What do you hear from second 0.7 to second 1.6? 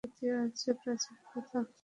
প্রাচীন কথা।